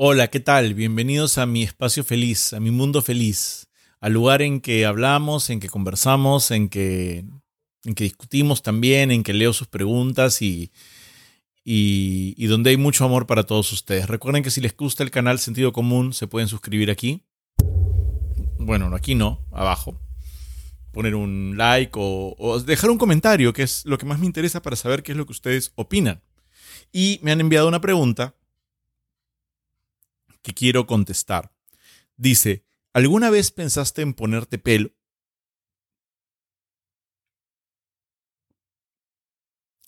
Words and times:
Hola, 0.00 0.28
¿qué 0.28 0.38
tal? 0.38 0.74
Bienvenidos 0.74 1.38
a 1.38 1.46
mi 1.46 1.64
espacio 1.64 2.04
feliz, 2.04 2.52
a 2.52 2.60
mi 2.60 2.70
mundo 2.70 3.02
feliz, 3.02 3.68
al 4.00 4.12
lugar 4.12 4.42
en 4.42 4.60
que 4.60 4.86
hablamos, 4.86 5.50
en 5.50 5.58
que 5.58 5.68
conversamos, 5.68 6.52
en 6.52 6.68
que, 6.68 7.24
en 7.82 7.94
que 7.96 8.04
discutimos 8.04 8.62
también, 8.62 9.10
en 9.10 9.24
que 9.24 9.32
leo 9.32 9.52
sus 9.52 9.66
preguntas 9.66 10.40
y, 10.40 10.70
y, 11.64 12.46
donde 12.46 12.70
hay 12.70 12.76
mucho 12.76 13.04
amor 13.04 13.26
para 13.26 13.42
todos 13.42 13.72
ustedes. 13.72 14.06
Recuerden 14.06 14.44
que 14.44 14.52
si 14.52 14.60
les 14.60 14.76
gusta 14.76 15.02
el 15.02 15.10
canal 15.10 15.40
Sentido 15.40 15.72
Común, 15.72 16.12
se 16.12 16.28
pueden 16.28 16.46
suscribir 16.46 16.92
aquí. 16.92 17.24
Bueno, 18.56 18.94
aquí 18.94 19.16
no, 19.16 19.44
abajo. 19.50 20.00
Poner 20.92 21.16
un 21.16 21.54
like 21.56 21.90
o, 21.96 22.36
o 22.38 22.60
dejar 22.60 22.90
un 22.90 22.98
comentario, 22.98 23.52
que 23.52 23.64
es 23.64 23.84
lo 23.84 23.98
que 23.98 24.06
más 24.06 24.20
me 24.20 24.26
interesa 24.26 24.62
para 24.62 24.76
saber 24.76 25.02
qué 25.02 25.10
es 25.10 25.18
lo 25.18 25.26
que 25.26 25.32
ustedes 25.32 25.72
opinan. 25.74 26.22
Y 26.92 27.18
me 27.24 27.32
han 27.32 27.40
enviado 27.40 27.66
una 27.66 27.80
pregunta 27.80 28.36
que 30.48 30.54
quiero 30.54 30.86
contestar. 30.86 31.52
Dice, 32.16 32.64
¿alguna 32.94 33.30
vez 33.30 33.50
pensaste 33.50 34.02
en 34.02 34.14
ponerte 34.14 34.58
pelo? 34.58 34.94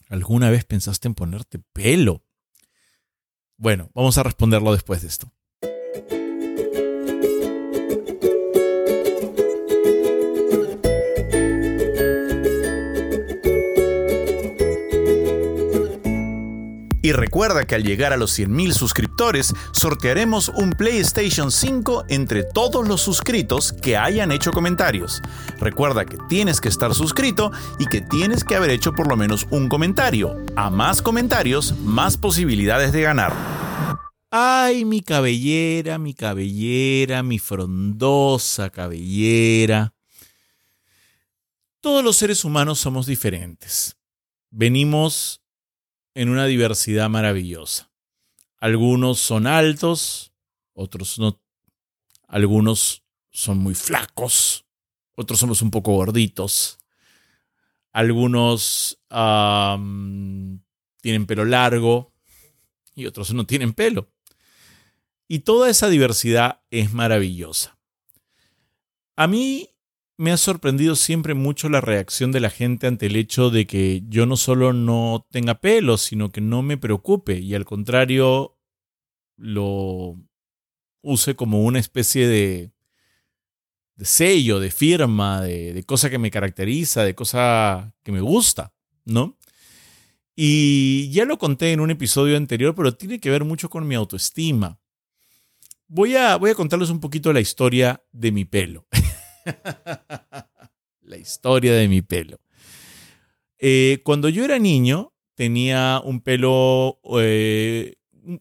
¿Alguna 0.09 0.51
vez 0.51 0.65
pensaste 0.65 1.09
en 1.09 1.15
ponerte 1.15 1.61
pelo? 1.73 2.27
Bueno, 3.57 3.91
vamos 3.95 4.19
a 4.19 4.23
responderlo 4.23 4.73
después 4.73 5.03
de 5.03 5.09
esto. 5.09 5.33
Y 17.11 17.13
recuerda 17.13 17.67
que 17.67 17.75
al 17.75 17.83
llegar 17.83 18.13
a 18.13 18.17
los 18.17 18.39
100.000 18.39 18.73
suscriptores, 18.73 19.53
sortearemos 19.73 20.49
un 20.49 20.71
PlayStation 20.71 21.51
5 21.51 22.05
entre 22.09 22.45
todos 22.45 22.87
los 22.87 23.01
suscritos 23.01 23.73
que 23.73 23.97
hayan 23.97 24.31
hecho 24.31 24.53
comentarios. 24.53 25.21
Recuerda 25.59 26.05
que 26.05 26.19
tienes 26.29 26.61
que 26.61 26.69
estar 26.69 26.95
suscrito 26.95 27.51
y 27.81 27.87
que 27.87 28.01
tienes 28.01 28.45
que 28.45 28.55
haber 28.55 28.71
hecho 28.71 28.93
por 28.93 29.09
lo 29.09 29.17
menos 29.17 29.49
un 29.51 29.69
comentario. 29.69 30.37
A 30.55 30.71
más 30.71 31.03
comentarios, 31.03 31.77
más 31.81 32.17
posibilidades 32.17 32.93
de 32.93 33.03
ganar. 33.03 33.35
Ay, 34.31 34.85
mi 34.85 35.01
cabellera, 35.01 35.99
mi 35.99 36.15
cabellera, 36.15 37.25
mi 37.25 37.41
frondosa 37.41 38.71
cabellera. 38.71 39.95
Todos 41.81 42.05
los 42.05 42.17
seres 42.17 42.45
humanos 42.45 42.79
somos 42.79 43.07
diferentes. 43.07 43.97
Venimos 44.53 45.40
en 46.15 46.29
una 46.29 46.47
diversidad 46.47 47.09
maravillosa. 47.09 47.91
Algunos 48.59 49.21
son 49.21 49.47
altos, 49.47 50.33
otros 50.73 51.19
no. 51.19 51.41
Algunos 52.27 53.05
son 53.31 53.59
muy 53.59 53.75
flacos, 53.75 54.67
otros 55.17 55.41
somos 55.41 55.63
un 55.63 55.71
poco 55.71 55.93
gorditos. 55.93 56.79
Algunos 57.93 59.01
tienen 59.09 60.63
pelo 61.27 61.45
largo 61.45 62.13
y 62.95 63.07
otros 63.07 63.33
no 63.33 63.47
tienen 63.47 63.73
pelo. 63.73 64.13
Y 65.27 65.41
toda 65.41 65.71
esa 65.71 65.89
diversidad 65.89 66.61
es 66.71 66.93
maravillosa. 66.93 67.79
A 69.17 69.27
mí 69.27 69.71
me 70.21 70.33
ha 70.33 70.37
sorprendido 70.37 70.97
siempre 70.97 71.33
mucho 71.33 71.71
la 71.71 71.81
reacción 71.81 72.31
de 72.31 72.41
la 72.41 72.51
gente 72.51 72.87
ante 72.87 73.07
el 73.07 73.17
hecho 73.17 73.49
de 73.49 73.67
que 73.67 74.03
yo 74.07 74.27
no 74.27 74.37
solo 74.37 74.75
no 74.75 75.27
tenga 75.31 75.63
pelo, 75.63 75.97
sino 75.97 76.31
que 76.31 76.43
no 76.43 76.61
me 76.61 76.77
preocupe 76.77 77.39
y 77.39 77.55
al 77.55 77.65
contrario 77.65 78.59
lo 79.39 80.19
use 81.01 81.37
como 81.37 81.65
una 81.65 81.79
especie 81.79 82.29
de, 82.29 82.71
sello, 83.97 84.61
de 84.61 84.71
firma, 84.71 85.41
de, 85.41 85.73
de, 85.73 85.85
cosa 85.85 86.11
que 86.11 86.19
me 86.19 86.31
caracteriza, 86.31 87.03
de 87.03 87.15
cosa 87.15 87.95
que 88.03 88.13
me 88.13 88.21
gusta, 88.21 88.75
¿no? 89.07 89.39
Y 90.37 91.09
ya 91.13 91.25
lo 91.25 91.39
conté 91.39 91.73
en 91.73 91.81
un 91.81 91.91
episodio 91.91 92.37
anterior, 92.37 92.75
pero 92.75 92.95
tiene 92.95 93.21
que 93.21 93.31
ver 93.31 93.45
mucho 93.45 93.71
con 93.71 93.89
mi 93.89 93.95
autoestima. 93.95 94.79
Voy 95.89 96.15
a, 96.17 96.37
voy 96.37 96.51
a 96.51 96.55
contarles 96.55 96.91
un 96.91 97.01
poquito 97.01 97.33
la 97.33 97.41
historia 97.41 98.05
de 98.13 98.33
mi 98.33 98.45
pelo. 98.45 98.87
La 101.03 101.17
historia 101.17 101.75
de 101.75 101.89
mi 101.89 102.03
pelo. 102.03 102.39
Eh, 103.59 104.01
cuando 104.05 104.29
yo 104.29 104.45
era 104.45 104.59
niño, 104.59 105.13
tenía 105.35 106.01
un 106.05 106.21
pelo 106.21 107.01
eh, 107.19 107.97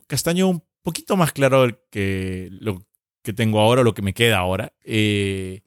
castaño 0.08 0.48
un 0.48 0.64
poquito 0.82 1.18
más 1.18 1.32
claro 1.34 1.68
que 1.90 2.50
lo 2.52 2.82
que 3.22 3.34
tengo 3.34 3.60
ahora, 3.60 3.84
lo 3.84 3.94
que 3.94 4.02
me 4.02 4.14
queda 4.14 4.38
ahora. 4.38 4.74
Eh, 4.84 5.62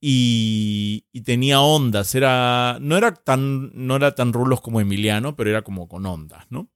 y, 0.00 1.04
y, 1.12 1.20
tenía 1.22 1.60
ondas. 1.60 2.14
Era, 2.14 2.78
no, 2.80 2.96
era 2.96 3.14
tan, 3.14 3.70
no 3.74 3.96
era 3.96 4.14
tan 4.14 4.32
rulos 4.32 4.60
como 4.60 4.80
Emiliano, 4.80 5.36
pero 5.36 5.50
era 5.50 5.62
como 5.62 5.88
con 5.88 6.06
ondas, 6.06 6.46
¿no? 6.50 6.70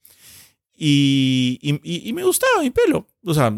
Y, 0.76 1.58
y, 1.62 2.08
y, 2.08 2.12
me 2.12 2.24
gustaba 2.24 2.62
mi 2.62 2.70
pelo. 2.70 3.06
O 3.24 3.32
sea, 3.32 3.52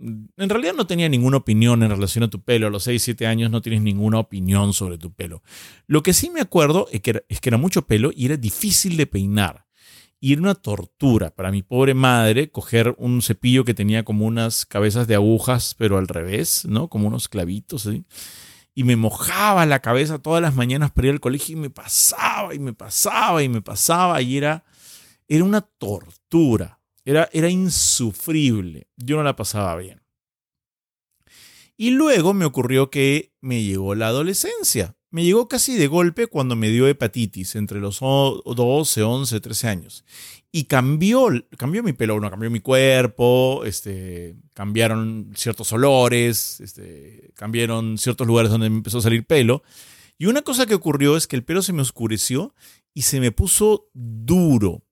en 0.00 0.48
realidad 0.48 0.74
no 0.74 0.86
tenía 0.86 1.08
ninguna 1.08 1.36
opinión 1.36 1.82
en 1.82 1.90
relación 1.90 2.24
a 2.24 2.30
tu 2.30 2.42
pelo. 2.42 2.66
A 2.66 2.70
los 2.70 2.84
6, 2.84 3.02
7 3.02 3.26
años 3.26 3.50
no 3.50 3.60
tienes 3.60 3.82
ninguna 3.82 4.18
opinión 4.18 4.72
sobre 4.72 4.98
tu 4.98 5.12
pelo. 5.12 5.42
Lo 5.86 6.02
que 6.02 6.14
sí 6.14 6.30
me 6.30 6.40
acuerdo 6.40 6.88
es 6.90 7.00
que, 7.00 7.10
era, 7.10 7.22
es 7.28 7.40
que 7.40 7.50
era 7.50 7.58
mucho 7.58 7.86
pelo 7.86 8.10
y 8.14 8.26
era 8.26 8.36
difícil 8.36 8.96
de 8.96 9.06
peinar. 9.06 9.66
Y 10.18 10.32
era 10.34 10.42
una 10.42 10.54
tortura 10.54 11.30
para 11.30 11.50
mi 11.50 11.62
pobre 11.62 11.94
madre 11.94 12.50
coger 12.50 12.94
un 12.98 13.22
cepillo 13.22 13.64
que 13.64 13.74
tenía 13.74 14.02
como 14.04 14.26
unas 14.26 14.66
cabezas 14.66 15.06
de 15.06 15.14
agujas, 15.14 15.74
pero 15.78 15.96
al 15.96 16.08
revés, 16.08 16.66
¿no? 16.66 16.88
Como 16.88 17.08
unos 17.08 17.28
clavitos, 17.28 17.82
¿sí? 17.82 18.04
Y 18.74 18.84
me 18.84 18.96
mojaba 18.96 19.64
la 19.66 19.80
cabeza 19.80 20.18
todas 20.18 20.42
las 20.42 20.54
mañanas 20.54 20.90
para 20.90 21.08
ir 21.08 21.14
al 21.14 21.20
colegio 21.20 21.56
y 21.56 21.60
me 21.60 21.70
pasaba 21.70 22.54
y 22.54 22.58
me 22.58 22.72
pasaba 22.72 23.42
y 23.42 23.48
me 23.48 23.62
pasaba 23.62 24.20
y 24.20 24.36
era, 24.36 24.64
era 25.26 25.44
una 25.44 25.62
tortura. 25.62 26.79
Era, 27.10 27.28
era 27.32 27.50
insufrible. 27.50 28.86
Yo 28.96 29.16
no 29.16 29.24
la 29.24 29.34
pasaba 29.34 29.74
bien. 29.74 30.00
Y 31.76 31.90
luego 31.90 32.34
me 32.34 32.44
ocurrió 32.44 32.88
que 32.88 33.32
me 33.40 33.64
llegó 33.64 33.96
la 33.96 34.06
adolescencia. 34.06 34.94
Me 35.10 35.24
llegó 35.24 35.48
casi 35.48 35.76
de 35.76 35.88
golpe 35.88 36.28
cuando 36.28 36.54
me 36.54 36.68
dio 36.68 36.86
hepatitis, 36.86 37.56
entre 37.56 37.80
los 37.80 37.98
12, 37.98 39.02
11, 39.02 39.40
13 39.40 39.66
años. 39.66 40.04
Y 40.52 40.64
cambió, 40.64 41.26
cambió 41.56 41.82
mi 41.82 41.94
pelo, 41.94 42.20
no, 42.20 42.30
cambió 42.30 42.48
mi 42.48 42.60
cuerpo, 42.60 43.64
este, 43.64 44.36
cambiaron 44.52 45.32
ciertos 45.34 45.72
olores, 45.72 46.60
este, 46.60 47.32
cambiaron 47.34 47.98
ciertos 47.98 48.24
lugares 48.24 48.52
donde 48.52 48.70
me 48.70 48.76
empezó 48.76 48.98
a 48.98 49.02
salir 49.02 49.26
pelo. 49.26 49.64
Y 50.16 50.26
una 50.26 50.42
cosa 50.42 50.64
que 50.66 50.76
ocurrió 50.76 51.16
es 51.16 51.26
que 51.26 51.34
el 51.34 51.42
pelo 51.42 51.62
se 51.62 51.72
me 51.72 51.82
oscureció 51.82 52.54
y 52.94 53.02
se 53.02 53.18
me 53.18 53.32
puso 53.32 53.88
duro. 53.94 54.84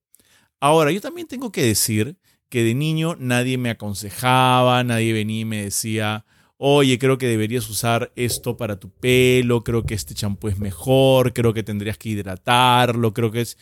Ahora, 0.60 0.90
yo 0.90 1.00
también 1.00 1.28
tengo 1.28 1.52
que 1.52 1.62
decir 1.62 2.16
que 2.48 2.64
de 2.64 2.74
niño 2.74 3.16
nadie 3.18 3.58
me 3.58 3.70
aconsejaba, 3.70 4.82
nadie 4.82 5.12
venía 5.12 5.40
y 5.40 5.44
me 5.44 5.64
decía, 5.64 6.24
oye, 6.56 6.98
creo 6.98 7.18
que 7.18 7.26
deberías 7.26 7.68
usar 7.70 8.12
esto 8.16 8.56
para 8.56 8.78
tu 8.78 8.90
pelo, 8.90 9.62
creo 9.62 9.84
que 9.84 9.94
este 9.94 10.14
champú 10.14 10.48
es 10.48 10.58
mejor, 10.58 11.32
creo 11.32 11.54
que 11.54 11.62
tendrías 11.62 11.98
que 11.98 12.10
hidratarlo, 12.10 13.14
creo 13.14 13.30
que 13.30 13.42
es... 13.42 13.58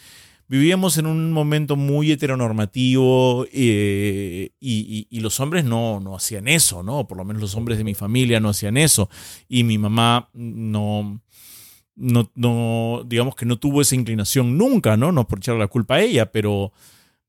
Vivíamos 0.48 0.96
en 0.96 1.06
un 1.06 1.32
momento 1.32 1.74
muy 1.74 2.12
heteronormativo 2.12 3.46
eh, 3.52 4.50
y, 4.60 4.74
y, 4.78 5.08
y, 5.10 5.20
los 5.20 5.40
hombres 5.40 5.64
no, 5.64 5.98
no 5.98 6.14
hacían 6.14 6.46
eso, 6.46 6.84
¿no? 6.84 7.08
Por 7.08 7.18
lo 7.18 7.24
menos 7.24 7.42
los 7.42 7.56
hombres 7.56 7.78
de 7.78 7.84
mi 7.84 7.94
familia 7.94 8.38
no 8.38 8.50
hacían 8.50 8.76
eso. 8.76 9.10
Y 9.48 9.64
mi 9.64 9.76
mamá 9.76 10.30
no, 10.34 11.20
no, 11.96 12.30
no, 12.34 13.02
digamos 13.06 13.34
que 13.34 13.46
no 13.46 13.58
tuvo 13.58 13.80
esa 13.80 13.94
inclinación 13.94 14.56
nunca, 14.56 14.96
¿no? 14.96 15.12
No 15.12 15.26
por 15.26 15.38
echarle 15.38 15.60
la 15.60 15.68
culpa 15.68 15.96
a 15.96 16.02
ella, 16.02 16.30
pero, 16.30 16.72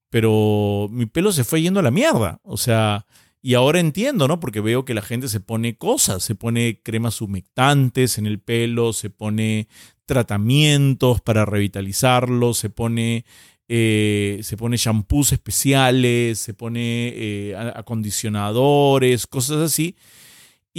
pero 0.09 0.87
mi 0.91 1.05
pelo 1.05 1.31
se 1.31 1.43
fue 1.43 1.61
yendo 1.61 1.79
a 1.79 1.83
la 1.83 1.91
mierda. 1.91 2.39
O 2.43 2.57
sea, 2.57 3.05
y 3.41 3.53
ahora 3.53 3.79
entiendo, 3.79 4.27
¿no? 4.27 4.39
Porque 4.39 4.59
veo 4.59 4.83
que 4.83 4.93
la 4.93 5.01
gente 5.01 5.29
se 5.29 5.39
pone 5.39 5.77
cosas, 5.77 6.21
se 6.23 6.35
pone 6.35 6.81
cremas 6.83 7.21
humectantes 7.21 8.17
en 8.17 8.25
el 8.27 8.39
pelo, 8.39 8.91
se 8.93 9.09
pone 9.09 9.69
tratamientos 10.05 11.21
para 11.21 11.45
revitalizarlo, 11.45 12.53
se 12.53 12.69
pone, 12.69 13.25
eh, 13.69 14.39
se 14.43 14.57
pone 14.57 14.77
shampoos 14.77 15.31
especiales, 15.31 16.39
se 16.39 16.53
pone 16.53 17.13
eh, 17.15 17.55
acondicionadores, 17.55 19.27
cosas 19.27 19.57
así. 19.57 19.95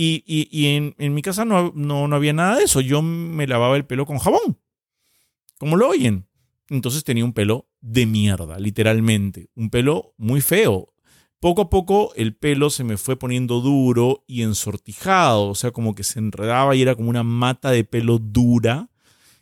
Y, 0.01 0.23
y, 0.29 0.49
y 0.57 0.77
en, 0.77 0.95
en, 0.99 1.13
mi 1.13 1.23
casa 1.23 1.45
no, 1.45 1.73
no, 1.75 2.07
no, 2.07 2.15
había 2.15 2.33
nada 2.33 2.59
de 2.59 2.63
eso. 2.63 2.81
Yo 2.81 3.03
me 3.03 3.49
lavaba 3.49 3.77
el 3.77 3.85
pelo 3.85 4.07
con 4.07 4.19
jabón, 4.19 4.61
como 5.59 5.77
lo 5.77 5.89
oyen. 5.89 6.29
Entonces 6.69 7.03
tenía 7.03 7.25
un 7.25 7.33
pelo 7.33 7.69
de 7.81 8.07
mierda, 8.07 8.61
literalmente. 8.61 9.51
Un 9.57 9.71
pelo 9.71 10.15
muy 10.17 10.41
feo. 10.41 10.95
Poco 11.41 11.63
a 11.63 11.69
poco 11.69 12.13
el 12.15 12.37
pelo 12.37 12.71
se 12.71 12.85
me 12.85 12.97
fue 12.97 13.19
poniendo 13.19 13.61
duro 13.61 14.23
y 14.29 14.43
ensortijado, 14.43 15.49
o 15.49 15.57
sea, 15.57 15.73
como 15.73 15.97
que 15.97 16.05
se 16.05 16.21
enredaba 16.21 16.77
y 16.77 16.83
era 16.83 16.95
como 16.95 17.11
una 17.11 17.25
mata 17.25 17.73
de 17.73 17.83
pelo 17.83 18.21
dura, 18.21 18.91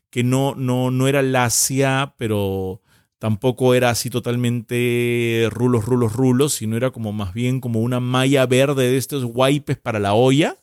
que 0.08 0.24
no, 0.24 0.54
no, 0.54 0.90
no 0.90 1.06
era 1.06 1.20
lacia, 1.20 2.14
pero 2.16 2.80
tampoco 3.18 3.74
era 3.74 3.90
así 3.90 4.10
totalmente 4.10 5.48
rulos, 5.50 5.84
rulos, 5.84 6.12
rulos, 6.12 6.54
sino 6.54 6.76
era 6.76 6.90
como 6.90 7.12
más 7.12 7.34
bien 7.34 7.60
como 7.60 7.80
una 7.80 8.00
malla 8.00 8.46
verde 8.46 8.90
de 8.90 8.96
estos 8.96 9.24
wipes 9.24 9.78
para 9.78 9.98
la 9.98 10.14
olla. 10.14 10.56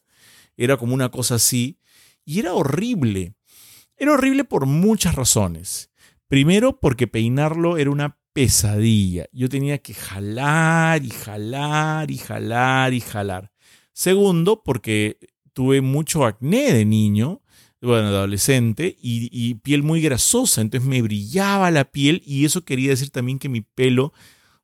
Era 0.58 0.78
como 0.78 0.94
una 0.94 1.10
cosa 1.10 1.36
así. 1.36 1.80
Y 2.26 2.40
era 2.40 2.54
horrible. 2.54 3.34
Era 3.98 4.14
horrible 4.14 4.44
por 4.44 4.66
muchas 4.66 5.16
razones. 5.16 5.90
Primero 6.28 6.80
porque 6.80 7.08
peinarlo 7.08 7.78
era 7.78 7.92
una 7.92 8.18
pesadilla. 8.34 9.28
Yo 9.32 9.50
tenía 9.50 9.78
que 9.78 9.94
jalar 9.94 11.04
y 11.04 11.10
jalar 11.10 12.10
y 12.10 12.18
jalar 12.18 12.94
y 12.94 13.02
jalar. 13.02 13.52
Segundo, 13.94 14.64
porque 14.64 15.20
tuve 15.54 15.82
mucho 15.82 16.26
acné 16.26 16.74
de 16.74 16.86
niño, 16.86 17.42
bueno, 17.88 18.08
adolescente, 18.08 18.98
y, 19.02 19.56
piel 19.56 19.84
muy 19.84 20.02
grasosa, 20.02 20.62
entonces 20.62 20.88
me 20.88 21.02
brillaba 21.02 21.72
la 21.72 21.86
piel 21.86 22.22
y 22.26 22.46
eso 22.46 22.64
quería 22.64 22.90
decir 22.90 23.10
también 23.10 23.40
que 23.40 23.50
mi 23.50 23.62
pelo, 23.62 24.14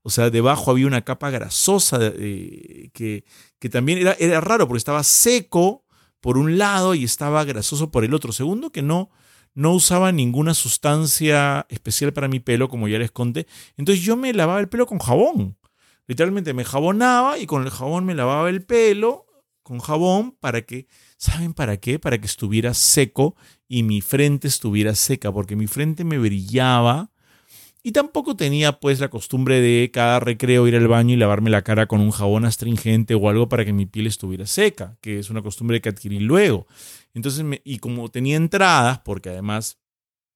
o 0.01 0.09
sea, 0.09 0.29
debajo 0.29 0.71
había 0.71 0.87
una 0.87 1.03
capa 1.03 1.29
grasosa 1.29 1.99
que, 1.99 3.25
que 3.59 3.69
también 3.69 3.99
era, 3.99 4.13
era 4.19 4.41
raro 4.41 4.67
porque 4.67 4.77
estaba 4.77 5.03
seco 5.03 5.85
por 6.21 6.37
un 6.37 6.57
lado 6.57 6.95
y 6.95 7.03
estaba 7.03 7.43
grasoso 7.43 7.91
por 7.91 8.03
el 8.03 8.13
otro. 8.13 8.31
Segundo, 8.31 8.71
que 8.71 8.81
no, 8.81 9.09
no 9.53 9.73
usaba 9.73 10.11
ninguna 10.11 10.53
sustancia 10.53 11.65
especial 11.69 12.13
para 12.13 12.27
mi 12.27 12.39
pelo, 12.39 12.69
como 12.69 12.87
ya 12.87 12.99
les 12.99 13.11
conté. 13.11 13.47
Entonces 13.77 14.03
yo 14.03 14.15
me 14.15 14.33
lavaba 14.33 14.59
el 14.59 14.69
pelo 14.69 14.85
con 14.85 14.99
jabón. 14.99 15.57
Literalmente 16.07 16.53
me 16.53 16.65
jabonaba 16.65 17.37
y 17.37 17.45
con 17.45 17.63
el 17.63 17.69
jabón 17.69 18.05
me 18.05 18.15
lavaba 18.15 18.49
el 18.49 18.63
pelo 18.63 19.25
con 19.63 19.79
jabón 19.79 20.35
para 20.39 20.63
que, 20.63 20.87
¿saben 21.19 21.53
para 21.53 21.77
qué? 21.77 21.99
Para 21.99 22.17
que 22.17 22.25
estuviera 22.25 22.73
seco 22.73 23.35
y 23.67 23.83
mi 23.83 24.01
frente 24.01 24.47
estuviera 24.47 24.95
seca, 24.95 25.31
porque 25.31 25.55
mi 25.55 25.67
frente 25.67 26.03
me 26.03 26.17
brillaba 26.17 27.11
y 27.83 27.91
tampoco 27.91 28.35
tenía 28.35 28.79
pues 28.79 28.99
la 28.99 29.09
costumbre 29.09 29.61
de 29.61 29.91
cada 29.93 30.19
recreo 30.19 30.67
ir 30.67 30.75
al 30.75 30.87
baño 30.87 31.13
y 31.13 31.17
lavarme 31.17 31.51
la 31.51 31.61
cara 31.61 31.85
con 31.85 32.01
un 32.01 32.09
jabón 32.09 32.45
astringente 32.45 33.13
o 33.13 33.29
algo 33.29 33.47
para 33.47 33.63
que 33.63 33.73
mi 33.73 33.85
piel 33.85 34.07
estuviera 34.07 34.47
seca, 34.47 34.97
que 35.01 35.19
es 35.19 35.29
una 35.29 35.43
costumbre 35.43 35.79
que 35.79 35.89
adquirí 35.89 36.19
luego. 36.19 36.65
Entonces, 37.13 37.45
y 37.63 37.77
como 37.77 38.09
tenía 38.09 38.35
entradas, 38.35 38.99
porque 38.99 39.29
además 39.29 39.77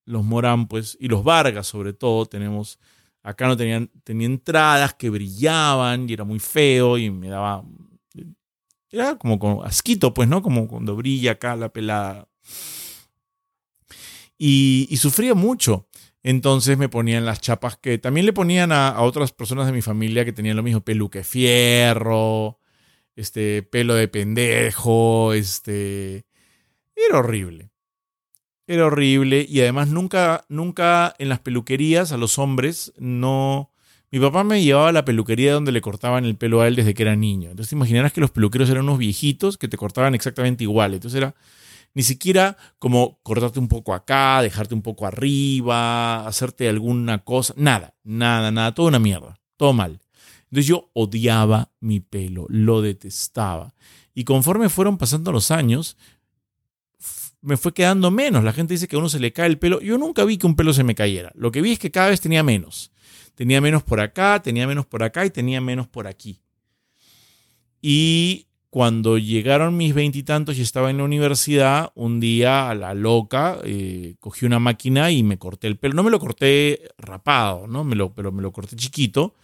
los 0.05 0.23
Morán 0.23 0.67
pues 0.67 0.97
y 0.99 1.07
los 1.07 1.23
Vargas 1.23 1.65
sobre 1.65 1.93
todo 1.93 2.27
tenemos 2.27 2.77
Acá 3.23 3.47
no 3.47 3.55
tenían, 3.55 3.89
tenía 4.03 4.27
entradas 4.27 4.95
que 4.95 5.09
brillaban 5.09 6.09
y 6.09 6.13
era 6.13 6.25
muy 6.25 6.39
feo 6.39 6.97
y 6.97 7.09
me 7.09 7.29
daba. 7.29 7.63
Era 8.93 9.17
como, 9.17 9.39
como 9.39 9.63
asquito, 9.63 10.13
pues, 10.13 10.29
¿no? 10.29 10.43
Como 10.43 10.67
cuando 10.67 10.95
brilla 10.95 11.31
acá 11.31 11.55
la 11.55 11.69
pelada. 11.69 12.29
Y, 14.37 14.95
sufría 14.97 15.33
mucho. 15.33 15.87
Entonces 16.21 16.77
me 16.77 16.89
ponían 16.89 17.25
las 17.25 17.41
chapas 17.41 17.75
que 17.75 17.97
también 17.97 18.27
le 18.27 18.33
ponían 18.33 18.71
a, 18.71 19.01
otras 19.01 19.31
personas 19.31 19.65
de 19.65 19.73
mi 19.73 19.81
familia 19.81 20.25
que 20.25 20.31
tenían 20.31 20.55
lo 20.57 20.63
mismo, 20.63 20.81
peluque 20.81 21.23
fierro, 21.23 22.59
este, 23.15 23.63
pelo 23.63 23.95
de 23.95 24.07
pendejo, 24.07 25.33
este. 25.33 26.25
Era 26.95 27.17
horrible. 27.17 27.71
Era 28.67 28.85
horrible 28.85 29.43
y 29.49 29.61
además 29.61 29.87
nunca, 29.87 30.45
nunca 30.49 31.15
en 31.17 31.29
las 31.29 31.39
peluquerías 31.39 32.11
a 32.11 32.17
los 32.17 32.37
hombres 32.37 32.93
no... 32.97 33.72
Mi 34.13 34.19
papá 34.19 34.43
me 34.43 34.61
llevaba 34.61 34.89
a 34.89 34.91
la 34.91 35.05
peluquería 35.05 35.53
donde 35.53 35.71
le 35.71 35.81
cortaban 35.81 36.23
el 36.23 36.35
pelo 36.35 36.61
a 36.61 36.67
él 36.67 36.75
desde 36.75 36.93
que 36.93 37.01
era 37.01 37.15
niño. 37.15 37.49
Entonces 37.49 37.71
te 37.71 37.75
imaginarás 37.75 38.13
que 38.13 38.21
los 38.21 38.29
peluqueros 38.29 38.69
eran 38.69 38.83
unos 38.83 38.99
viejitos 38.99 39.57
que 39.57 39.67
te 39.67 39.75
cortaban 39.75 40.13
exactamente 40.13 40.63
igual. 40.63 40.93
Entonces 40.93 41.17
era 41.17 41.33
ni 41.95 42.03
siquiera 42.03 42.55
como 42.77 43.17
cortarte 43.23 43.57
un 43.57 43.67
poco 43.67 43.91
acá, 43.91 44.43
dejarte 44.43 44.75
un 44.75 44.83
poco 44.83 45.07
arriba, 45.07 46.27
hacerte 46.27 46.69
alguna 46.69 47.23
cosa. 47.23 47.55
Nada, 47.57 47.95
nada, 48.03 48.51
nada. 48.51 48.75
Todo 48.75 48.85
una 48.85 48.99
mierda. 48.99 49.39
Todo 49.57 49.73
mal. 49.73 49.99
Entonces 50.43 50.67
yo 50.67 50.91
odiaba 50.93 51.71
mi 51.79 51.99
pelo, 51.99 52.45
lo 52.49 52.83
detestaba. 52.83 53.73
Y 54.13 54.25
conforme 54.25 54.69
fueron 54.69 54.99
pasando 54.99 55.31
los 55.31 55.49
años, 55.49 55.97
me 57.41 57.57
fue 57.57 57.73
quedando 57.73 58.11
menos. 58.11 58.43
La 58.43 58.53
gente 58.53 58.75
dice 58.75 58.87
que 58.87 58.95
a 58.95 58.99
uno 58.99 59.09
se 59.09 59.19
le 59.19 59.33
cae 59.33 59.47
el 59.47 59.57
pelo. 59.57 59.81
Yo 59.81 59.97
nunca 59.97 60.23
vi 60.23 60.37
que 60.37 60.45
un 60.45 60.55
pelo 60.55 60.71
se 60.71 60.83
me 60.83 60.93
cayera. 60.93 61.31
Lo 61.33 61.51
que 61.51 61.63
vi 61.63 61.71
es 61.71 61.79
que 61.79 61.89
cada 61.89 62.09
vez 62.09 62.21
tenía 62.21 62.43
menos. 62.43 62.91
Tenía 63.35 63.61
menos 63.61 63.83
por 63.83 63.99
acá, 63.99 64.41
tenía 64.41 64.67
menos 64.67 64.85
por 64.85 65.03
acá 65.03 65.25
y 65.25 65.29
tenía 65.29 65.61
menos 65.61 65.87
por 65.87 66.07
aquí. 66.07 66.41
Y 67.81 68.47
cuando 68.69 69.17
llegaron 69.17 69.77
mis 69.77 69.93
veintitantos 69.93 70.57
y, 70.57 70.61
estaba 70.61 70.89
en 70.89 70.97
la 70.97 71.03
universidad, 71.03 71.91
un 71.95 72.19
día 72.19 72.69
a 72.69 72.75
la 72.75 72.93
loca 72.93 73.59
eh, 73.63 74.15
cogí 74.19 74.45
una 74.45 74.59
máquina 74.59 75.11
y 75.11 75.21
me 75.21 75.37
corté 75.37 75.67
el 75.67 75.77
pelo. 75.77 75.93
No 75.93 76.03
me 76.03 76.09
lo 76.09 76.19
corté 76.19 76.89
rapado, 76.97 77.67
¿no? 77.67 77.83
Me 77.83 77.95
lo, 77.95 78.13
pero 78.13 78.31
me 78.31 78.41
lo 78.41 78.51
corté 78.51 78.75
chiquito. 78.75 79.35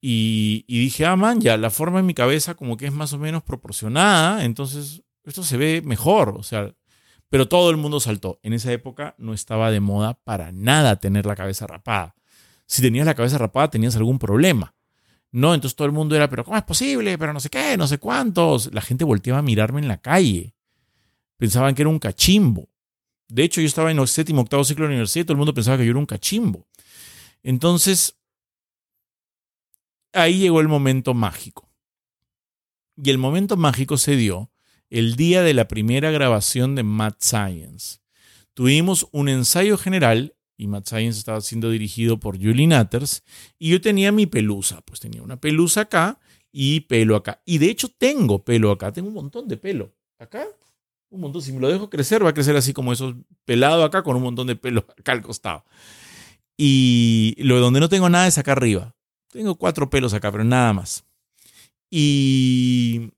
Y, 0.00 0.64
y 0.66 0.78
dije, 0.78 1.04
ah, 1.04 1.16
man, 1.16 1.40
ya 1.40 1.58
la 1.58 1.68
forma 1.68 2.00
en 2.00 2.06
mi 2.06 2.14
cabeza 2.14 2.54
como 2.54 2.76
que 2.76 2.86
es 2.86 2.92
más 2.92 3.12
o 3.12 3.18
menos 3.18 3.42
proporcionada. 3.42 4.44
Entonces 4.44 5.02
esto 5.24 5.42
se 5.42 5.56
ve 5.56 5.82
mejor, 5.84 6.34
o 6.38 6.42
sea, 6.42 6.74
pero 7.28 7.48
todo 7.48 7.70
el 7.70 7.76
mundo 7.76 8.00
saltó. 8.00 8.40
En 8.42 8.52
esa 8.52 8.72
época 8.72 9.14
no 9.18 9.34
estaba 9.34 9.70
de 9.70 9.80
moda 9.80 10.14
para 10.24 10.52
nada 10.52 10.96
tener 10.96 11.26
la 11.26 11.36
cabeza 11.36 11.66
rapada. 11.66 12.16
Si 12.70 12.82
tenías 12.82 13.04
la 13.04 13.16
cabeza 13.16 13.36
rapada 13.36 13.68
tenías 13.68 13.96
algún 13.96 14.20
problema. 14.20 14.76
No, 15.32 15.54
entonces 15.54 15.74
todo 15.74 15.86
el 15.86 15.92
mundo 15.92 16.14
era, 16.14 16.30
pero 16.30 16.44
¿cómo 16.44 16.56
es 16.56 16.62
posible? 16.62 17.18
Pero 17.18 17.32
no 17.32 17.40
sé 17.40 17.50
qué, 17.50 17.76
no 17.76 17.88
sé 17.88 17.98
cuántos. 17.98 18.72
La 18.72 18.80
gente 18.80 19.04
volteaba 19.04 19.40
a 19.40 19.42
mirarme 19.42 19.80
en 19.80 19.88
la 19.88 19.96
calle. 19.96 20.54
Pensaban 21.36 21.74
que 21.74 21.82
era 21.82 21.88
un 21.88 21.98
cachimbo. 21.98 22.68
De 23.26 23.42
hecho, 23.42 23.60
yo 23.60 23.66
estaba 23.66 23.90
en 23.90 23.98
el 23.98 24.06
séptimo, 24.06 24.42
octavo 24.42 24.62
ciclo 24.62 24.84
de 24.84 24.90
la 24.90 24.92
universidad 24.92 25.24
y 25.24 25.24
todo 25.24 25.32
el 25.32 25.38
mundo 25.38 25.52
pensaba 25.52 25.78
que 25.78 25.84
yo 25.84 25.90
era 25.90 25.98
un 25.98 26.06
cachimbo. 26.06 26.68
Entonces, 27.42 28.16
ahí 30.12 30.38
llegó 30.38 30.60
el 30.60 30.68
momento 30.68 31.12
mágico. 31.12 31.68
Y 32.94 33.10
el 33.10 33.18
momento 33.18 33.56
mágico 33.56 33.98
se 33.98 34.14
dio 34.14 34.52
el 34.90 35.16
día 35.16 35.42
de 35.42 35.54
la 35.54 35.66
primera 35.66 36.12
grabación 36.12 36.76
de 36.76 36.84
Mad 36.84 37.14
Science. 37.18 37.98
Tuvimos 38.54 39.08
un 39.10 39.28
ensayo 39.28 39.76
general 39.76 40.36
y 40.60 40.66
Mad 40.66 40.84
Science 40.84 41.18
estaba 41.18 41.40
siendo 41.40 41.70
dirigido 41.70 42.20
por 42.20 42.36
Julie 42.36 42.66
Natters 42.66 43.24
y 43.58 43.70
yo 43.70 43.80
tenía 43.80 44.12
mi 44.12 44.26
pelusa, 44.26 44.82
pues 44.82 45.00
tenía 45.00 45.22
una 45.22 45.40
pelusa 45.40 45.82
acá 45.82 46.20
y 46.52 46.80
pelo 46.80 47.16
acá. 47.16 47.40
Y 47.46 47.56
de 47.58 47.70
hecho 47.70 47.88
tengo 47.88 48.44
pelo 48.44 48.70
acá, 48.70 48.92
tengo 48.92 49.08
un 49.08 49.14
montón 49.14 49.48
de 49.48 49.56
pelo. 49.56 49.94
Acá, 50.18 50.46
un 51.08 51.22
montón. 51.22 51.40
Si 51.40 51.50
me 51.52 51.60
lo 51.60 51.68
dejo 51.68 51.88
crecer, 51.88 52.22
va 52.22 52.28
a 52.28 52.34
crecer 52.34 52.56
así 52.56 52.74
como 52.74 52.92
eso, 52.92 53.16
pelado 53.46 53.84
acá 53.84 54.02
con 54.02 54.16
un 54.16 54.22
montón 54.22 54.46
de 54.48 54.56
pelo 54.56 54.84
acá 54.98 55.12
al 55.12 55.22
costado. 55.22 55.64
Y 56.58 57.36
lo 57.38 57.58
donde 57.58 57.80
no 57.80 57.88
tengo 57.88 58.10
nada 58.10 58.26
es 58.26 58.36
acá 58.36 58.52
arriba. 58.52 58.94
Tengo 59.32 59.54
cuatro 59.54 59.88
pelos 59.88 60.12
acá, 60.12 60.30
pero 60.30 60.44
nada 60.44 60.74
más. 60.74 61.04
Y 61.90 63.12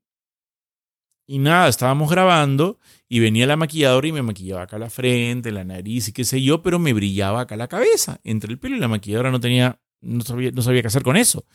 y 1.32 1.39
nada, 1.39 1.67
estábamos 1.69 2.10
grabando 2.10 2.79
y 3.08 3.19
venía 3.20 3.46
la 3.46 3.56
maquilladora 3.56 4.06
y 4.06 4.12
me 4.12 4.20
maquillaba 4.20 4.65
acá 4.65 4.79
la 4.79 4.91
frente, 4.91 5.51
la 5.51 5.65
nariz 5.65 6.08
y 6.08 6.12
qué 6.12 6.24
sé 6.24 6.43
yo, 6.43 6.60
pero 6.60 6.79
me 6.79 6.93
brillaba 6.93 7.41
acá 7.41 7.56
la 7.56 7.69
cabeza, 7.69 8.20
entre 8.22 8.53
el 8.53 8.58
pelo 8.58 8.77
y 8.77 8.81
la 8.81 8.89
maquilladora 8.89 9.31
no 9.31 9.41
tenía, 9.41 9.81
no 10.03 10.20
sabía, 10.24 10.51
no 10.51 10.60
sabía 10.60 10.82
qué 10.82 10.89
hacer 10.89 11.03
con 11.03 11.17
eso. 11.17 11.46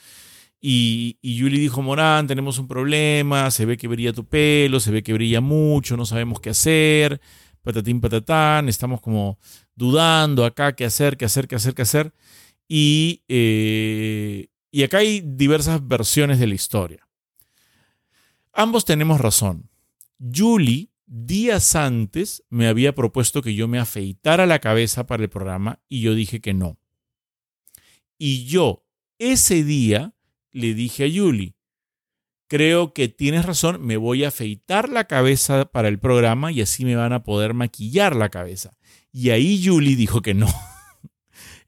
Y, 0.60 1.20
y 1.22 1.40
Julie 1.40 1.60
dijo, 1.60 1.84
Morán, 1.84 2.26
tenemos 2.26 2.58
un 2.58 2.68
problema, 2.68 3.52
se 3.52 3.68
ve 3.68 3.78
que 3.78 3.88
brilla 3.88 4.14
tu 4.14 4.26
pelo, 4.26 4.80
se 4.80 4.90
ve 4.90 5.04
que 5.04 5.14
brilla 5.14 5.42
mucho, 5.42 5.96
no 5.96 6.08
sabemos 6.08 6.40
qué 6.40 6.50
hacer, 6.50 7.22
patatín, 7.62 8.02
patatán, 8.02 8.70
estamos 8.70 9.00
como 9.00 9.38
dudando 9.76 10.44
acá 10.44 10.74
qué 10.74 10.86
hacer, 10.86 11.18
qué 11.18 11.26
hacer, 11.26 11.48
qué 11.48 11.56
hacer, 11.56 11.76
qué 11.76 11.84
hacer. 11.84 12.14
Y, 12.68 13.22
eh, 13.28 14.48
y 14.72 14.82
acá 14.82 14.98
hay 14.98 15.22
diversas 15.24 15.88
versiones 15.88 16.40
de 16.40 16.48
la 16.48 16.56
historia. 16.56 17.07
Ambos 18.60 18.86
tenemos 18.86 19.22
razón. 19.22 19.70
Julie, 20.20 20.90
días 21.06 21.76
antes, 21.76 22.44
me 22.50 22.68
había 22.68 22.96
propuesto 22.96 23.44
que 23.44 23.54
yo 23.54 23.68
me 23.68 23.78
afeitara 23.78 24.48
la 24.48 24.58
cabeza 24.58 25.06
para 25.06 25.22
el 25.22 25.30
programa 25.30 25.80
y 25.88 26.02
yo 26.02 26.16
dije 26.16 26.42
que 26.42 26.56
no. 26.56 26.80
Y 28.18 28.46
yo, 28.46 28.84
ese 29.20 29.64
día, 29.64 30.16
le 30.52 30.74
dije 30.74 31.06
a 31.06 31.08
Julie, 31.08 31.54
creo 32.48 32.94
que 32.94 33.10
tienes 33.10 33.46
razón, 33.46 33.86
me 33.86 33.96
voy 33.96 34.24
a 34.24 34.30
afeitar 34.30 34.90
la 34.90 35.04
cabeza 35.04 35.66
para 35.66 35.88
el 35.88 36.00
programa 36.00 36.52
y 36.52 36.62
así 36.62 36.84
me 36.84 36.96
van 36.96 37.14
a 37.14 37.22
poder 37.22 37.54
maquillar 37.54 38.16
la 38.16 38.30
cabeza. 38.30 38.76
Y 39.12 39.30
ahí 39.30 39.64
Julie 39.64 39.96
dijo 39.96 40.24
que 40.24 40.34
no. 40.34 40.48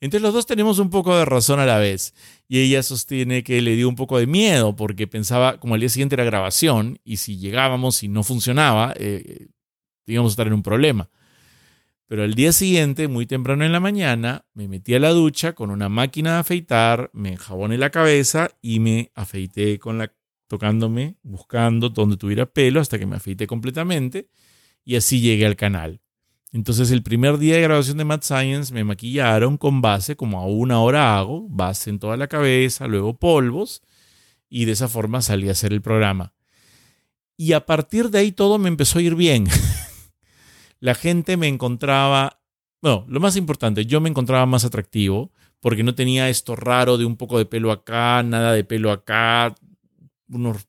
Entonces 0.02 0.22
los 0.22 0.34
dos 0.34 0.46
tenemos 0.46 0.80
un 0.80 0.90
poco 0.90 1.18
de 1.18 1.26
razón 1.26 1.60
a 1.60 1.66
la 1.66 1.78
vez. 1.78 2.14
Y 2.48 2.60
ella 2.60 2.84
sostiene 2.84 3.44
que 3.44 3.62
le 3.62 3.76
dio 3.76 3.90
un 3.90 3.96
poco 3.96 4.18
de 4.18 4.28
miedo 4.28 4.76
porque 4.76 5.08
pensaba, 5.08 5.60
como 5.60 5.74
al 5.74 5.82
día 5.82 5.90
siguiente 5.90 6.16
era 6.16 6.24
grabación, 6.24 7.00
y 7.04 7.18
si 7.18 7.38
llegábamos 7.38 8.04
y 8.04 8.08
no 8.08 8.24
funcionaba, 8.24 8.94
eh, 8.98 9.48
íbamos 10.08 10.32
a 10.32 10.34
estar 10.34 10.48
en 10.48 10.54
un 10.54 10.64
problema. 10.64 11.10
Pero 12.08 12.24
al 12.24 12.34
día 12.34 12.52
siguiente, 12.54 13.08
muy 13.08 13.28
temprano 13.28 13.64
en 13.66 13.72
la 13.72 13.80
mañana, 13.80 14.46
me 14.56 14.68
metí 14.68 14.96
a 14.96 15.00
la 15.00 15.12
ducha 15.12 15.54
con 15.54 15.70
una 15.70 15.90
máquina 15.90 16.34
de 16.34 16.40
afeitar, 16.40 17.12
me 17.14 17.34
enjaboné 17.34 17.78
la 17.78 17.92
cabeza 17.92 18.50
y 18.64 18.80
me 18.80 19.12
afeité 19.14 19.78
con 19.78 20.00
la 20.00 20.12
tocándome, 20.48 21.18
buscando 21.22 21.90
donde 21.90 22.18
tuviera 22.18 22.48
pelo 22.48 22.82
hasta 22.82 22.98
que 22.98 23.06
me 23.06 23.16
afeité 23.16 23.46
completamente 23.46 24.28
y 24.84 24.96
así 24.96 25.22
llegué 25.22 25.46
al 25.46 25.56
canal. 25.56 26.02
Entonces 26.52 26.90
el 26.92 27.04
primer 27.04 27.38
día 27.38 27.56
de 27.56 27.62
grabación 27.62 27.98
de 27.98 28.06
Mad 28.06 28.22
Science 28.22 28.74
me 28.74 28.84
maquillaron 28.84 29.58
con 29.58 29.82
base, 29.82 30.16
como 30.16 30.40
a 30.40 30.46
una 30.46 30.82
hora 30.82 31.18
hago, 31.18 31.48
base 31.50 31.90
en 31.90 32.00
toda 32.00 32.18
la 32.18 32.28
cabeza, 32.28 32.88
luego 32.88 33.18
polvos, 33.18 33.84
y 34.50 34.66
de 34.66 34.72
esa 34.72 34.88
forma 34.88 35.22
salí 35.22 35.48
a 35.48 35.52
hacer 35.52 35.74
el 35.74 35.82
programa. 35.82 36.34
Y 37.38 37.54
a 37.54 37.66
partir 37.66 38.10
de 38.10 38.20
ahí 38.20 38.32
todo 38.32 38.58
me 38.58 38.68
empezó 38.68 39.00
a 39.00 39.04
ir 39.04 39.16
bien. 39.16 39.48
la 40.80 40.96
gente 40.96 41.38
me 41.38 41.48
encontraba, 41.48 42.42
no, 42.82 43.06
lo 43.08 43.20
más 43.20 43.36
importante, 43.36 43.86
yo 43.86 44.02
me 44.02 44.10
encontraba 44.10 44.46
más 44.46 44.66
atractivo 44.66 45.32
porque 45.60 45.84
no 45.84 45.94
tenía 45.94 46.30
esto 46.30 46.56
raro 46.56 46.98
de 46.98 47.06
un 47.06 47.18
poco 47.18 47.38
de 47.38 47.46
pelo 47.46 47.72
acá, 47.72 48.24
nada 48.24 48.54
de 48.54 48.64
pelo 48.64 48.92
acá, 48.92 49.54
unos 50.30 50.68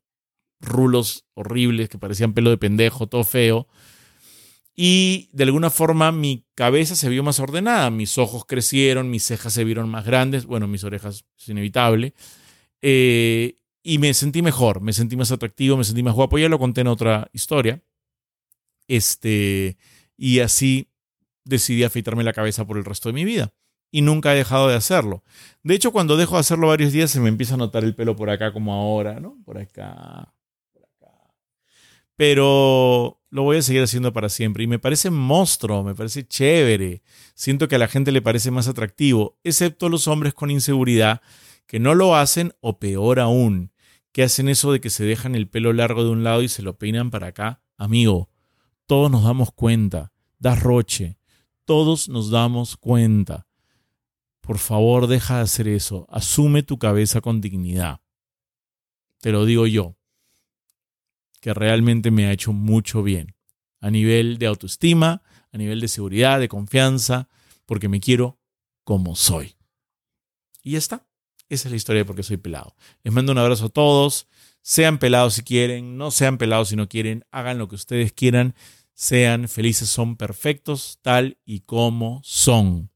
rulos 0.60 1.24
horribles 1.34 1.88
que 1.88 1.98
parecían 1.98 2.34
pelo 2.34 2.50
de 2.50 2.58
pendejo, 2.58 3.06
todo 3.06 3.24
feo. 3.24 3.66
Y 4.82 5.28
de 5.32 5.44
alguna 5.44 5.68
forma 5.68 6.10
mi 6.10 6.46
cabeza 6.54 6.96
se 6.96 7.10
vio 7.10 7.22
más 7.22 7.38
ordenada, 7.38 7.90
mis 7.90 8.16
ojos 8.16 8.46
crecieron, 8.46 9.10
mis 9.10 9.24
cejas 9.24 9.52
se 9.52 9.62
vieron 9.62 9.90
más 9.90 10.06
grandes, 10.06 10.46
bueno, 10.46 10.66
mis 10.68 10.84
orejas 10.84 11.26
es 11.38 11.48
inevitable. 11.50 12.14
Eh, 12.80 13.58
y 13.82 13.98
me 13.98 14.14
sentí 14.14 14.40
mejor, 14.40 14.80
me 14.80 14.94
sentí 14.94 15.18
más 15.18 15.32
atractivo, 15.32 15.76
me 15.76 15.84
sentí 15.84 16.02
más 16.02 16.14
guapo. 16.14 16.38
Ya 16.38 16.48
lo 16.48 16.58
conté 16.58 16.80
en 16.80 16.86
otra 16.86 17.28
historia. 17.34 17.82
Este, 18.88 19.76
y 20.16 20.40
así 20.40 20.88
decidí 21.44 21.84
afeitarme 21.84 22.24
la 22.24 22.32
cabeza 22.32 22.66
por 22.66 22.78
el 22.78 22.86
resto 22.86 23.10
de 23.10 23.12
mi 23.12 23.26
vida. 23.26 23.52
Y 23.90 24.00
nunca 24.00 24.32
he 24.32 24.38
dejado 24.38 24.68
de 24.68 24.76
hacerlo. 24.76 25.22
De 25.62 25.74
hecho, 25.74 25.92
cuando 25.92 26.16
dejo 26.16 26.36
de 26.36 26.40
hacerlo 26.40 26.68
varios 26.68 26.92
días, 26.92 27.10
se 27.10 27.20
me 27.20 27.28
empieza 27.28 27.52
a 27.52 27.58
notar 27.58 27.84
el 27.84 27.94
pelo 27.94 28.16
por 28.16 28.30
acá 28.30 28.54
como 28.54 28.72
ahora, 28.72 29.20
¿no? 29.20 29.36
Por 29.44 29.58
acá. 29.58 30.32
Pero 32.20 33.18
lo 33.30 33.44
voy 33.44 33.56
a 33.56 33.62
seguir 33.62 33.82
haciendo 33.82 34.12
para 34.12 34.28
siempre. 34.28 34.62
Y 34.62 34.66
me 34.66 34.78
parece 34.78 35.08
monstruo, 35.08 35.82
me 35.82 35.94
parece 35.94 36.28
chévere. 36.28 37.00
Siento 37.34 37.66
que 37.66 37.76
a 37.76 37.78
la 37.78 37.88
gente 37.88 38.12
le 38.12 38.20
parece 38.20 38.50
más 38.50 38.68
atractivo, 38.68 39.38
excepto 39.42 39.88
los 39.88 40.06
hombres 40.06 40.34
con 40.34 40.50
inseguridad 40.50 41.22
que 41.66 41.80
no 41.80 41.94
lo 41.94 42.14
hacen 42.14 42.52
o 42.60 42.78
peor 42.78 43.20
aún, 43.20 43.72
que 44.12 44.22
hacen 44.22 44.50
eso 44.50 44.70
de 44.70 44.82
que 44.82 44.90
se 44.90 45.02
dejan 45.02 45.34
el 45.34 45.48
pelo 45.48 45.72
largo 45.72 46.04
de 46.04 46.10
un 46.10 46.22
lado 46.22 46.42
y 46.42 46.48
se 46.48 46.60
lo 46.60 46.76
peinan 46.76 47.10
para 47.10 47.28
acá. 47.28 47.62
Amigo, 47.78 48.28
todos 48.84 49.10
nos 49.10 49.24
damos 49.24 49.50
cuenta, 49.50 50.12
das 50.38 50.62
roche, 50.62 51.16
todos 51.64 52.10
nos 52.10 52.28
damos 52.28 52.76
cuenta. 52.76 53.46
Por 54.42 54.58
favor, 54.58 55.06
deja 55.06 55.36
de 55.36 55.44
hacer 55.44 55.68
eso, 55.68 56.06
asume 56.10 56.62
tu 56.62 56.78
cabeza 56.78 57.22
con 57.22 57.40
dignidad. 57.40 58.02
Te 59.22 59.32
lo 59.32 59.46
digo 59.46 59.66
yo, 59.66 59.96
que 61.40 61.54
realmente 61.54 62.10
me 62.10 62.26
ha 62.26 62.32
hecho 62.32 62.52
mucho 62.52 63.02
bien, 63.02 63.34
a 63.80 63.90
nivel 63.90 64.38
de 64.38 64.46
autoestima, 64.46 65.22
a 65.52 65.58
nivel 65.58 65.80
de 65.80 65.88
seguridad, 65.88 66.38
de 66.38 66.48
confianza, 66.48 67.28
porque 67.66 67.88
me 67.88 68.00
quiero 68.00 68.38
como 68.84 69.16
soy. 69.16 69.56
Y 70.62 70.72
ya 70.72 70.78
está. 70.78 71.06
Esa 71.48 71.68
es 71.68 71.72
la 71.72 71.76
historia 71.76 72.00
de 72.00 72.04
por 72.04 72.14
qué 72.14 72.22
soy 72.22 72.36
pelado. 72.36 72.76
Les 73.02 73.12
mando 73.12 73.32
un 73.32 73.38
abrazo 73.38 73.66
a 73.66 73.68
todos. 73.70 74.28
Sean 74.62 74.98
pelados 74.98 75.34
si 75.34 75.42
quieren, 75.42 75.96
no 75.96 76.10
sean 76.10 76.38
pelados 76.38 76.68
si 76.68 76.76
no 76.76 76.88
quieren, 76.88 77.24
hagan 77.30 77.58
lo 77.58 77.66
que 77.66 77.76
ustedes 77.76 78.12
quieran, 78.12 78.54
sean 78.92 79.48
felices, 79.48 79.88
son 79.88 80.16
perfectos 80.16 80.98
tal 81.00 81.38
y 81.46 81.60
como 81.60 82.20
son. 82.22 82.90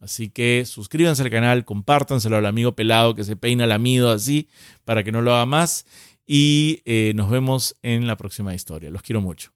Así 0.00 0.28
que 0.28 0.64
suscríbanse 0.66 1.22
al 1.22 1.30
canal, 1.30 1.64
compártanselo 1.64 2.36
al 2.36 2.46
amigo 2.46 2.74
pelado 2.74 3.14
que 3.14 3.24
se 3.24 3.36
peina 3.36 3.64
el 3.64 3.72
amido 3.72 4.10
así 4.10 4.48
para 4.84 5.04
que 5.04 5.12
no 5.12 5.22
lo 5.22 5.32
haga 5.32 5.46
más 5.46 5.86
y 6.26 6.82
eh, 6.84 7.12
nos 7.14 7.30
vemos 7.30 7.76
en 7.82 8.06
la 8.06 8.16
próxima 8.16 8.54
historia. 8.54 8.90
Los 8.90 9.02
quiero 9.02 9.20
mucho. 9.20 9.52